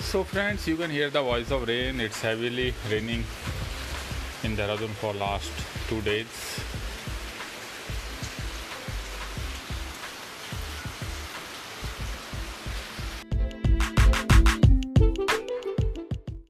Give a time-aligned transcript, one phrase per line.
[0.00, 2.00] So friends, you can hear the voice of rain.
[2.00, 3.24] It's heavily raining
[4.42, 5.50] in Dehradun for last
[5.88, 6.26] two days.